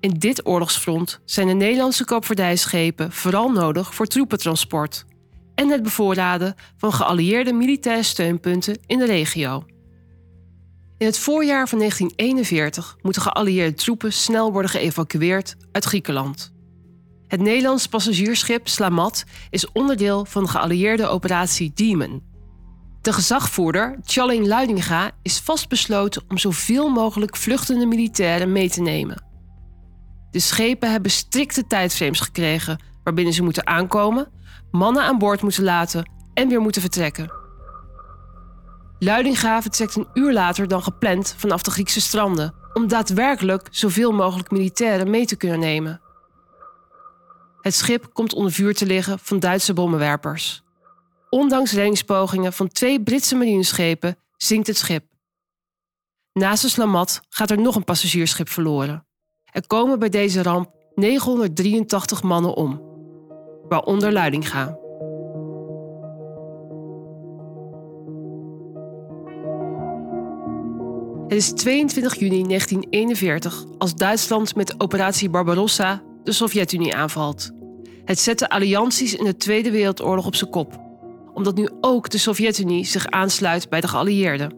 In 0.00 0.14
dit 0.18 0.46
oorlogsfront 0.46 1.20
zijn 1.24 1.46
de 1.46 1.52
Nederlandse 1.52 2.04
koopvaardijschepen 2.04 3.12
vooral 3.12 3.50
nodig 3.50 3.94
voor 3.94 4.06
troepentransport 4.06 5.04
en 5.54 5.68
het 5.68 5.82
bevoorraden 5.82 6.54
van 6.76 6.92
geallieerde 6.92 7.52
militaire 7.52 8.02
steunpunten 8.02 8.78
in 8.86 8.98
de 8.98 9.06
regio. 9.06 9.64
In 11.02 11.08
het 11.08 11.18
voorjaar 11.18 11.68
van 11.68 11.78
1941 11.78 12.96
moeten 13.00 13.22
geallieerde 13.22 13.74
troepen 13.74 14.12
snel 14.12 14.52
worden 14.52 14.70
geëvacueerd 14.70 15.56
uit 15.72 15.84
Griekenland. 15.84 16.52
Het 17.26 17.40
Nederlands 17.40 17.86
passagiersschip 17.86 18.68
Slamat 18.68 19.24
is 19.50 19.72
onderdeel 19.72 20.24
van 20.24 20.42
de 20.42 20.48
geallieerde 20.48 21.06
operatie 21.06 21.72
Demon. 21.74 22.22
De 23.00 23.12
gezagvoerder, 23.12 23.98
Tjalling 24.04 24.46
Luidinga, 24.46 25.10
is 25.22 25.38
vastbesloten 25.38 26.22
om 26.28 26.38
zoveel 26.38 26.88
mogelijk 26.88 27.36
vluchtende 27.36 27.86
militairen 27.86 28.52
mee 28.52 28.70
te 28.70 28.82
nemen. 28.82 29.24
De 30.30 30.40
schepen 30.40 30.90
hebben 30.90 31.10
strikte 31.10 31.66
tijdframes 31.66 32.20
gekregen 32.20 32.80
waarbinnen 33.02 33.34
ze 33.34 33.42
moeten 33.42 33.66
aankomen, 33.66 34.32
mannen 34.70 35.02
aan 35.02 35.18
boord 35.18 35.42
moeten 35.42 35.64
laten 35.64 36.10
en 36.34 36.48
weer 36.48 36.60
moeten 36.60 36.80
vertrekken. 36.80 37.41
Luidinga 39.04 39.62
vertrekt 39.62 39.96
een 39.96 40.08
uur 40.14 40.32
later 40.32 40.68
dan 40.68 40.82
gepland 40.82 41.34
vanaf 41.36 41.62
de 41.62 41.70
Griekse 41.70 42.00
stranden, 42.00 42.54
om 42.72 42.88
daadwerkelijk 42.88 43.68
zoveel 43.70 44.12
mogelijk 44.12 44.50
militairen 44.50 45.10
mee 45.10 45.26
te 45.26 45.36
kunnen 45.36 45.58
nemen. 45.58 46.00
Het 47.60 47.74
schip 47.74 48.12
komt 48.12 48.34
onder 48.34 48.52
vuur 48.52 48.74
te 48.74 48.86
liggen 48.86 49.18
van 49.18 49.40
Duitse 49.40 49.72
bommenwerpers. 49.72 50.62
Ondanks 51.30 51.72
reddingspogingen 51.72 52.52
van 52.52 52.68
twee 52.68 53.02
Britse 53.02 53.34
marineschepen 53.34 54.16
zinkt 54.36 54.66
het 54.66 54.76
schip. 54.76 55.04
Naast 56.32 56.62
de 56.62 56.68
Slamat 56.68 57.20
gaat 57.28 57.50
er 57.50 57.60
nog 57.60 57.76
een 57.76 57.84
passagiersschip 57.84 58.48
verloren. 58.48 59.06
Er 59.44 59.66
komen 59.66 59.98
bij 59.98 60.08
deze 60.08 60.42
ramp 60.42 60.70
983 60.94 62.22
mannen 62.22 62.54
om, 62.54 62.82
waaronder 63.68 64.12
Luidinga. 64.12 64.81
Het 71.32 71.40
is 71.40 71.52
22 71.52 72.14
juni 72.18 72.42
1941 72.42 73.64
als 73.78 73.94
Duitsland 73.94 74.54
met 74.54 74.80
operatie 74.80 75.30
Barbarossa 75.30 76.02
de 76.24 76.32
Sovjet-Unie 76.32 76.94
aanvalt. 76.94 77.50
Het 78.04 78.18
zet 78.18 78.38
de 78.38 78.48
allianties 78.48 79.14
in 79.14 79.24
de 79.24 79.36
Tweede 79.36 79.70
Wereldoorlog 79.70 80.26
op 80.26 80.34
zijn 80.34 80.50
kop, 80.50 80.80
omdat 81.34 81.56
nu 81.56 81.68
ook 81.80 82.10
de 82.10 82.18
Sovjet-Unie 82.18 82.84
zich 82.84 83.06
aansluit 83.06 83.68
bij 83.68 83.80
de 83.80 83.88
geallieerden. 83.88 84.56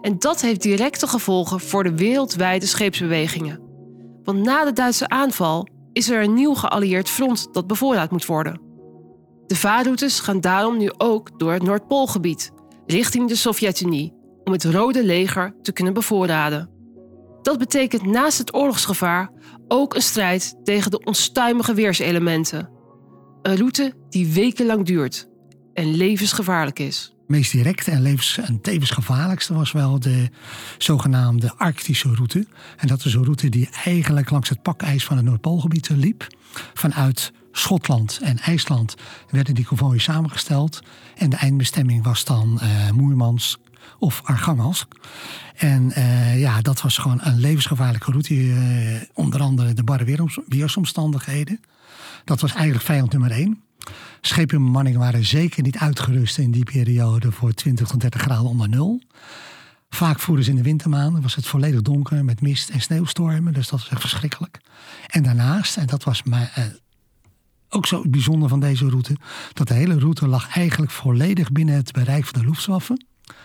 En 0.00 0.18
dat 0.18 0.40
heeft 0.40 0.62
directe 0.62 1.06
gevolgen 1.06 1.60
voor 1.60 1.82
de 1.82 1.96
wereldwijde 1.96 2.66
scheepsbewegingen. 2.66 3.60
Want 4.24 4.38
na 4.38 4.64
de 4.64 4.72
Duitse 4.72 5.08
aanval 5.08 5.68
is 5.92 6.10
er 6.10 6.22
een 6.22 6.34
nieuw 6.34 6.54
geallieerd 6.54 7.08
front 7.08 7.48
dat 7.52 7.66
bevoorraad 7.66 8.10
moet 8.10 8.26
worden. 8.26 8.60
De 9.46 9.56
vaarroutes 9.56 10.20
gaan 10.20 10.40
daarom 10.40 10.78
nu 10.78 10.90
ook 10.96 11.38
door 11.38 11.52
het 11.52 11.62
Noordpoolgebied, 11.62 12.50
richting 12.86 13.28
de 13.28 13.36
Sovjet-Unie, 13.36 14.20
om 14.44 14.52
het 14.52 14.64
Rode 14.64 15.04
Leger 15.04 15.54
te 15.62 15.72
kunnen 15.72 15.94
bevoorraden. 15.94 16.70
Dat 17.42 17.58
betekent 17.58 18.06
naast 18.06 18.38
het 18.38 18.54
oorlogsgevaar 18.54 19.30
ook 19.68 19.94
een 19.94 20.02
strijd 20.02 20.54
tegen 20.64 20.90
de 20.90 21.04
onstuimige 21.04 21.74
weerselementen. 21.74 22.68
Een 23.42 23.56
route 23.56 23.94
die 24.08 24.26
wekenlang 24.26 24.86
duurt 24.86 25.28
en 25.74 25.94
levensgevaarlijk 25.94 26.78
is. 26.78 27.14
Het 27.18 27.28
meest 27.28 27.52
directe 27.52 27.90
en, 27.90 28.02
levens, 28.02 28.38
en 28.38 28.60
tevens 28.60 28.90
gevaarlijkste 28.90 29.54
was 29.54 29.72
wel 29.72 30.00
de 30.00 30.28
zogenaamde 30.78 31.52
Arctische 31.56 32.14
route. 32.14 32.46
En 32.76 32.88
dat 32.88 33.04
is 33.04 33.14
een 33.14 33.24
route 33.24 33.48
die 33.48 33.68
eigenlijk 33.84 34.30
langs 34.30 34.48
het 34.48 34.62
pakijs 34.62 35.04
van 35.04 35.16
het 35.16 35.24
Noordpoolgebied 35.24 35.88
liep. 35.88 36.26
Vanuit 36.74 37.32
Schotland 37.52 38.18
en 38.22 38.38
IJsland 38.38 38.94
werden 39.30 39.54
die 39.54 39.64
konvooien 39.64 40.00
samengesteld. 40.00 40.80
En 41.16 41.30
de 41.30 41.36
eindbestemming 41.36 42.04
was 42.04 42.24
dan 42.24 42.60
uh, 42.62 42.90
Moermans 42.90 43.58
of 43.98 44.20
Argangelsk. 44.24 44.94
En 45.56 45.92
uh, 45.98 46.40
ja, 46.40 46.60
dat 46.60 46.82
was 46.82 46.98
gewoon 46.98 47.20
een 47.22 47.38
levensgevaarlijke 47.38 48.10
route. 48.10 48.34
Uh, 48.34 49.00
onder 49.14 49.40
andere 49.40 49.72
de 49.72 49.84
barre 49.84 50.32
weersomstandigheden. 50.48 51.60
Dat 52.24 52.40
was 52.40 52.52
eigenlijk 52.52 52.84
vijand 52.84 53.12
nummer 53.12 53.30
één. 53.30 53.62
Schepenbemanningen 54.20 55.00
waren 55.00 55.24
zeker 55.24 55.62
niet 55.62 55.78
uitgerust 55.78 56.38
in 56.38 56.50
die 56.50 56.64
periode 56.64 57.32
voor 57.32 57.52
20 57.52 57.88
tot 57.88 58.00
30 58.00 58.20
graden 58.20 58.46
onder 58.46 58.68
nul. 58.68 59.02
Vaak 59.90 60.18
voeren 60.18 60.44
ze 60.44 60.50
in 60.50 60.56
de 60.56 60.62
wintermaanden, 60.62 61.22
was 61.22 61.34
het 61.34 61.46
volledig 61.46 61.82
donker 61.82 62.24
met 62.24 62.40
mist 62.40 62.68
en 62.68 62.80
sneeuwstormen. 62.80 63.52
Dus 63.52 63.68
dat 63.68 63.80
was 63.80 63.88
echt 63.88 64.00
verschrikkelijk. 64.00 64.60
En 65.06 65.22
daarnaast, 65.22 65.76
en 65.76 65.86
dat 65.86 66.04
was 66.04 66.22
maar, 66.22 66.54
uh, 66.58 66.64
ook 67.68 67.86
zo 67.86 68.02
bijzonder 68.06 68.48
van 68.48 68.60
deze 68.60 68.88
route, 68.88 69.16
dat 69.52 69.68
de 69.68 69.74
hele 69.74 69.98
route 69.98 70.26
lag 70.26 70.56
eigenlijk 70.56 70.92
volledig 70.92 71.52
binnen 71.52 71.74
het 71.74 71.92
bereik 71.92 72.24
van 72.26 72.40
de 72.40 72.48
Luftwaffe 72.48 72.98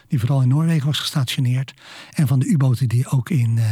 die 0.08 0.20
vooral 0.20 0.42
in 0.42 0.48
Noorwegen 0.48 0.86
was 0.86 1.00
gestationeerd. 1.00 1.74
En 2.12 2.28
van 2.28 2.40
de 2.40 2.46
U-boten 2.46 2.88
die 2.88 3.10
ook 3.10 3.30
in 3.30 3.58
uh, 3.58 3.64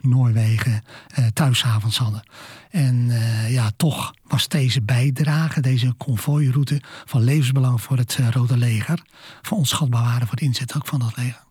Noorwegen 0.00 0.82
uh, 1.18 1.26
thuishavens 1.26 1.98
hadden. 1.98 2.22
En 2.70 2.94
uh, 3.08 3.52
ja, 3.52 3.70
toch 3.76 4.14
was 4.22 4.48
deze 4.48 4.82
bijdrage, 4.82 5.60
deze 5.60 5.92
konvooiroute, 5.92 6.82
van 7.04 7.22
levensbelang 7.22 7.80
voor 7.80 7.96
het 7.96 8.18
Rode 8.30 8.56
Leger. 8.56 9.02
Voor 9.42 9.58
onschatbaar 9.58 10.02
waren 10.02 10.26
voor 10.26 10.36
de 10.36 10.44
inzet 10.44 10.76
ook 10.76 10.86
van 10.86 10.98
dat 10.98 11.16
leger. 11.16 11.44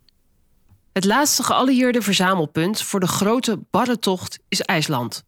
Het 0.94 1.06
laatste 1.06 1.44
geallieerde 1.44 2.02
verzamelpunt 2.02 2.82
voor 2.82 3.00
de 3.00 3.08
grote 3.08 3.60
barre 3.72 4.00
tocht 4.00 4.40
is 4.48 4.62
IJsland. 4.62 5.24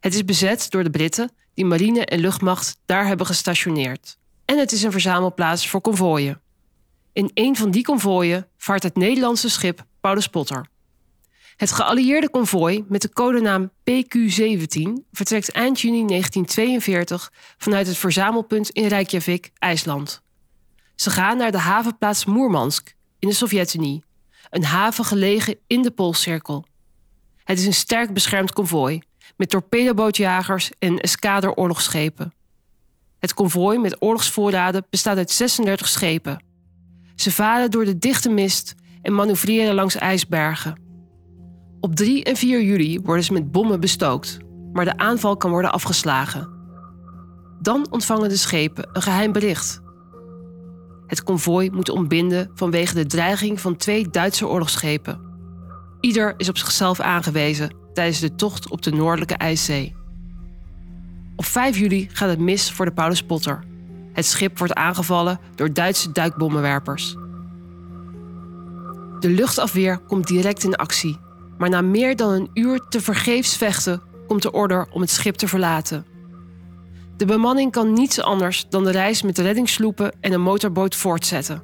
Het 0.00 0.14
is 0.14 0.24
bezet 0.24 0.70
door 0.70 0.84
de 0.84 0.90
Britten, 0.90 1.32
die 1.54 1.64
marine 1.64 2.04
en 2.04 2.18
luchtmacht 2.18 2.76
daar 2.84 3.06
hebben 3.06 3.26
gestationeerd. 3.26 4.18
En 4.44 4.58
het 4.58 4.72
is 4.72 4.82
een 4.82 4.92
verzamelplaats 4.92 5.68
voor 5.68 5.80
konvooien. 5.80 6.40
In 7.16 7.30
een 7.34 7.56
van 7.56 7.70
die 7.70 7.82
konvooien 7.82 8.48
vaart 8.56 8.82
het 8.82 8.96
Nederlandse 8.96 9.50
schip 9.50 9.84
Paulus 10.00 10.28
Potter. 10.28 10.66
Het 11.56 11.72
geallieerde 11.72 12.30
konvooi 12.30 12.84
met 12.88 13.02
de 13.02 13.12
codenaam 13.12 13.70
PQ-17 13.70 15.06
vertrekt 15.12 15.52
eind 15.52 15.80
juni 15.80 16.06
1942 16.06 17.32
vanuit 17.58 17.86
het 17.86 17.96
verzamelpunt 17.96 18.70
in 18.70 18.86
Reykjavik, 18.86 19.50
IJsland. 19.58 20.22
Ze 20.94 21.10
gaan 21.10 21.36
naar 21.36 21.52
de 21.52 21.58
havenplaats 21.58 22.24
Moermansk 22.24 22.94
in 23.18 23.28
de 23.28 23.34
Sovjet-Unie, 23.34 24.04
een 24.50 24.64
haven 24.64 25.04
gelegen 25.04 25.58
in 25.66 25.82
de 25.82 25.90
Poolcirkel. 25.90 26.66
Het 27.44 27.58
is 27.58 27.66
een 27.66 27.74
sterk 27.74 28.12
beschermd 28.12 28.52
konvooi 28.52 29.02
met 29.36 29.50
torpedobootjagers 29.50 30.70
en 30.78 30.98
eskaderoorlogsschepen. 30.98 32.34
Het 33.18 33.34
konvooi 33.34 33.78
met 33.78 34.02
oorlogsvoorraden 34.02 34.86
bestaat 34.90 35.16
uit 35.16 35.30
36 35.30 35.88
schepen. 35.88 36.44
Ze 37.16 37.32
varen 37.32 37.70
door 37.70 37.84
de 37.84 37.98
dichte 37.98 38.30
mist 38.30 38.74
en 39.02 39.14
manoeuvreren 39.14 39.74
langs 39.74 39.96
ijsbergen. 39.96 40.80
Op 41.80 41.94
3 41.94 42.24
en 42.24 42.36
4 42.36 42.62
juli 42.62 43.00
worden 43.00 43.24
ze 43.24 43.32
met 43.32 43.52
bommen 43.52 43.80
bestookt, 43.80 44.38
maar 44.72 44.84
de 44.84 44.96
aanval 44.96 45.36
kan 45.36 45.50
worden 45.50 45.72
afgeslagen. 45.72 46.48
Dan 47.60 47.86
ontvangen 47.90 48.28
de 48.28 48.36
schepen 48.36 48.88
een 48.92 49.02
geheim 49.02 49.32
bericht. 49.32 49.80
Het 51.06 51.22
konvooi 51.22 51.70
moet 51.70 51.88
ontbinden 51.88 52.50
vanwege 52.54 52.94
de 52.94 53.06
dreiging 53.06 53.60
van 53.60 53.76
twee 53.76 54.08
Duitse 54.08 54.48
oorlogsschepen. 54.48 55.20
Ieder 56.00 56.34
is 56.36 56.48
op 56.48 56.58
zichzelf 56.58 57.00
aangewezen 57.00 57.74
tijdens 57.92 58.20
de 58.20 58.34
tocht 58.34 58.70
op 58.70 58.82
de 58.82 58.90
Noordelijke 58.90 59.34
IJszee. 59.34 59.96
Op 61.36 61.44
5 61.44 61.78
juli 61.78 62.08
gaat 62.12 62.28
het 62.28 62.38
mis 62.38 62.72
voor 62.72 62.84
de 62.84 62.92
Paulus 62.92 63.22
Potter. 63.22 63.64
Het 64.16 64.26
schip 64.26 64.58
wordt 64.58 64.74
aangevallen 64.74 65.38
door 65.54 65.72
Duitse 65.72 66.12
duikbommenwerpers. 66.12 67.16
De 69.20 69.28
luchtafweer 69.28 69.98
komt 69.98 70.26
direct 70.26 70.64
in 70.64 70.74
actie, 70.74 71.18
maar 71.58 71.68
na 71.68 71.80
meer 71.80 72.16
dan 72.16 72.32
een 72.32 72.50
uur 72.54 72.80
te 72.88 73.00
vergeefs 73.00 73.56
vechten 73.56 74.02
komt 74.26 74.42
de 74.42 74.52
order 74.52 74.86
om 74.90 75.00
het 75.00 75.10
schip 75.10 75.34
te 75.34 75.48
verlaten. 75.48 76.06
De 77.16 77.24
bemanning 77.24 77.72
kan 77.72 77.92
niets 77.92 78.20
anders 78.20 78.66
dan 78.68 78.84
de 78.84 78.90
reis 78.90 79.22
met 79.22 79.36
de 79.36 79.42
reddingssloepen 79.42 80.12
en 80.20 80.32
een 80.32 80.40
motorboot 80.40 80.94
voortzetten. 80.94 81.62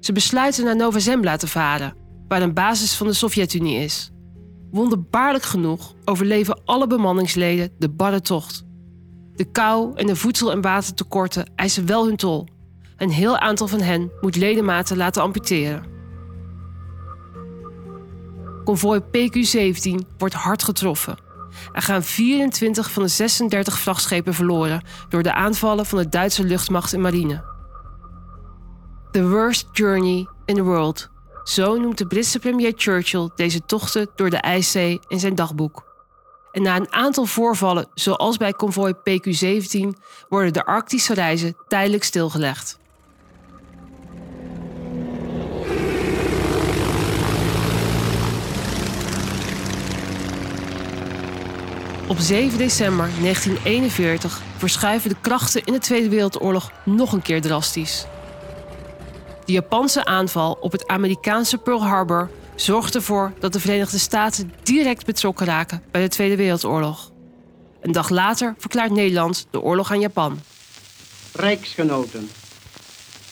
Ze 0.00 0.12
besluiten 0.12 0.64
naar 0.64 0.76
Nova 0.76 0.98
Zembla 0.98 1.36
te 1.36 1.46
varen, 1.46 1.94
waar 2.28 2.42
een 2.42 2.54
basis 2.54 2.94
van 2.94 3.06
de 3.06 3.12
Sovjet-Unie 3.12 3.78
is. 3.78 4.10
Wonderbaarlijk 4.70 5.44
genoeg 5.44 5.94
overleven 6.04 6.60
alle 6.64 6.86
bemanningsleden 6.86 7.70
de 7.78 7.88
barre 7.88 8.20
tocht. 8.20 8.66
De 9.38 9.44
kou 9.44 9.96
en 9.96 10.06
de 10.06 10.16
voedsel- 10.16 10.52
en 10.52 10.60
watertekorten 10.60 11.50
eisen 11.54 11.86
wel 11.86 12.06
hun 12.06 12.16
tol. 12.16 12.48
Een 12.96 13.10
heel 13.10 13.38
aantal 13.38 13.68
van 13.68 13.80
hen 13.80 14.10
moet 14.20 14.36
ledematen 14.36 14.96
laten 14.96 15.22
amputeren. 15.22 15.84
Konvooi 18.64 19.00
PQ-17 19.00 20.16
wordt 20.18 20.34
hard 20.34 20.62
getroffen. 20.62 21.18
Er 21.72 21.82
gaan 21.82 22.02
24 22.02 22.90
van 22.90 23.02
de 23.02 23.08
36 23.08 23.78
vrachtschepen 23.78 24.34
verloren 24.34 24.82
door 25.08 25.22
de 25.22 25.34
aanvallen 25.34 25.86
van 25.86 25.98
de 25.98 26.08
Duitse 26.08 26.44
luchtmacht 26.44 26.92
en 26.92 27.00
marine. 27.00 27.44
The 29.10 29.28
worst 29.28 29.68
journey 29.72 30.28
in 30.44 30.54
the 30.54 30.62
world. 30.62 31.10
Zo 31.44 31.76
noemt 31.76 31.98
de 31.98 32.06
Britse 32.06 32.38
premier 32.38 32.72
Churchill 32.76 33.30
deze 33.34 33.60
tochten 33.66 34.10
door 34.14 34.30
de 34.30 34.36
IJszee 34.36 35.00
in 35.08 35.20
zijn 35.20 35.34
dagboek. 35.34 35.87
En 36.52 36.62
na 36.62 36.76
een 36.76 36.92
aantal 36.92 37.24
voorvallen, 37.24 37.88
zoals 37.94 38.36
bij 38.36 38.52
konvooi 38.52 38.94
PQ-17, 38.94 39.98
worden 40.28 40.52
de 40.52 40.64
Arctische 40.64 41.14
reizen 41.14 41.56
tijdelijk 41.68 42.04
stilgelegd. 42.04 42.78
Op 52.08 52.18
7 52.18 52.58
december 52.58 53.08
1941 53.20 54.40
verschuiven 54.56 55.10
de 55.10 55.16
krachten 55.20 55.64
in 55.64 55.72
de 55.72 55.78
Tweede 55.78 56.08
Wereldoorlog 56.08 56.72
nog 56.84 57.12
een 57.12 57.22
keer 57.22 57.40
drastisch. 57.40 58.06
De 59.44 59.52
Japanse 59.52 60.04
aanval 60.04 60.58
op 60.60 60.72
het 60.72 60.86
Amerikaanse 60.86 61.58
Pearl 61.58 61.84
Harbor 61.84 62.30
zorgt 62.60 62.94
ervoor 62.94 63.32
dat 63.38 63.52
de 63.52 63.60
Verenigde 63.60 63.98
Staten 63.98 64.52
direct 64.62 65.06
betrokken 65.06 65.46
raken 65.46 65.82
bij 65.90 66.02
de 66.02 66.08
Tweede 66.08 66.36
Wereldoorlog. 66.36 67.12
Een 67.80 67.92
dag 67.92 68.08
later 68.08 68.54
verklaart 68.58 68.90
Nederland 68.90 69.46
de 69.50 69.60
oorlog 69.60 69.90
aan 69.90 70.00
Japan. 70.00 70.40
Rijksgenoten. 71.32 72.28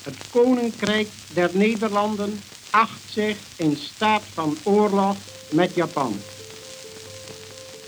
Het 0.03 0.17
Koninkrijk 0.31 1.09
der 1.35 1.51
Nederlanden 1.53 2.41
acht 2.71 3.01
zich 3.11 3.37
in 3.57 3.77
staat 3.77 4.23
van 4.33 4.57
oorlog 4.63 5.17
met 5.53 5.75
Japan. 5.75 6.15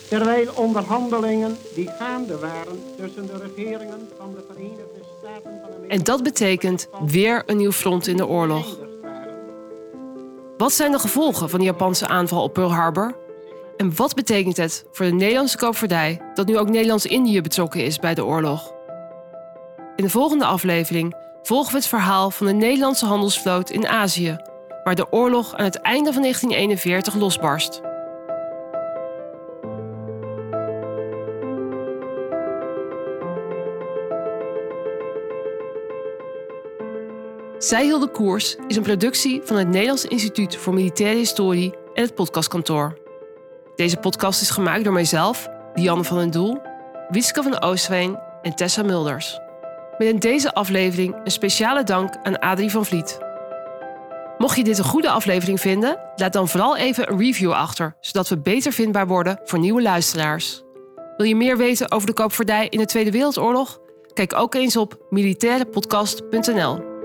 Terwijl 0.09 0.53
onderhandelingen 0.55 1.57
die 1.74 1.88
gaande 1.98 2.38
waren 2.38 2.83
tussen 2.96 3.27
de 3.27 3.53
regeringen 3.55 4.09
van 4.18 4.35
de 4.35 4.44
Verenigde 4.48 5.05
Staten 5.18 5.61
van 5.62 5.70
Amerika... 5.74 5.94
En 5.94 6.03
dat 6.03 6.22
betekent 6.22 6.88
weer 7.07 7.42
een 7.46 7.57
nieuw 7.57 7.72
front 7.72 8.07
in 8.07 8.16
de 8.16 8.27
oorlog. 8.27 8.88
Wat 10.59 10.73
zijn 10.73 10.92
de 10.92 10.99
gevolgen 10.99 11.51
van 11.51 11.59
de 11.59 11.64
Japanse 11.64 12.09
aanval 12.09 12.42
op 12.42 12.53
Pearl 12.53 12.73
Harbor? 12.73 13.16
En 13.77 13.97
wat 13.97 14.14
betekent 14.14 14.57
het 14.57 14.85
voor 14.92 15.07
de 15.07 15.12
Nederlandse 15.12 15.57
koopvaardij 15.57 16.21
dat 16.35 16.47
nu 16.47 16.59
ook 16.59 16.68
Nederlands-Indië 16.68 17.40
betrokken 17.40 17.85
is 17.85 17.99
bij 17.99 18.14
de 18.14 18.25
oorlog? 18.25 18.73
In 19.97 20.05
de 20.05 20.11
volgende 20.11 20.44
aflevering 20.44 21.16
volgen 21.42 21.73
we 21.73 21.79
het 21.79 21.87
verhaal 21.87 22.31
van 22.31 22.47
de 22.47 22.53
Nederlandse 22.53 23.07
handelsvloot 23.07 23.71
in 23.71 23.88
Azië, 23.88 24.37
waar 24.85 24.94
de 24.94 25.12
oorlog 25.12 25.55
aan 25.55 25.64
het 25.64 25.81
einde 25.81 26.12
van 26.12 26.23
1941 26.23 27.14
losbarst. 27.14 27.81
Zij 37.59 37.85
hielden 37.85 38.11
koers 38.11 38.57
is 38.66 38.77
een 38.77 38.83
productie 38.83 39.40
van 39.44 39.57
het 39.57 39.68
Nederlands 39.68 40.05
Instituut 40.05 40.57
voor 40.57 40.75
Militaire 40.75 41.18
Historie 41.18 41.75
en 41.94 42.03
het 42.03 42.14
podcastkantoor. 42.14 42.99
Deze 43.77 43.97
podcast 43.97 44.42
is 44.42 44.51
gemaakt 44.51 44.85
door 44.85 44.92
mijzelf, 44.92 45.49
Dianne 45.75 46.05
van 46.05 46.18
den 46.18 46.31
Doel, 46.31 46.61
Witske 47.09 47.42
van 47.42 47.61
Oostveen 47.61 48.18
en 48.42 48.55
Tessa 48.55 48.83
Mulders. 48.83 49.38
Met 49.99 50.09
in 50.09 50.18
deze 50.18 50.55
aflevering 50.55 51.16
een 51.25 51.31
speciale 51.31 51.83
dank 51.83 52.14
aan 52.23 52.38
Adrie 52.38 52.71
van 52.71 52.85
Vliet. 52.85 53.18
Mocht 54.38 54.57
je 54.57 54.64
dit 54.64 54.79
een 54.79 54.85
goede 54.85 55.11
aflevering 55.11 55.61
vinden, 55.61 55.99
laat 56.16 56.33
dan 56.33 56.49
vooral 56.49 56.77
even 56.77 57.12
een 57.12 57.18
review 57.18 57.53
achter, 57.53 57.97
zodat 58.01 58.29
we 58.29 58.38
beter 58.38 58.73
vindbaar 58.73 59.07
worden 59.07 59.40
voor 59.44 59.59
nieuwe 59.59 59.83
luisteraars. 59.83 60.62
Wil 61.16 61.27
je 61.27 61.37
meer 61.37 61.57
weten 61.57 61.90
over 61.90 62.07
de 62.07 62.14
koopvaardij 62.14 62.66
in 62.68 62.79
de 62.79 62.87
Tweede 62.87 63.11
Wereldoorlog? 63.11 63.79
Kijk 64.12 64.35
ook 64.35 64.55
eens 64.55 64.77
op 64.77 65.07
militairepodcast.nl. 65.11 66.98